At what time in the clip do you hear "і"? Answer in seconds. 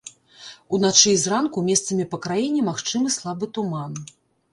1.15-1.19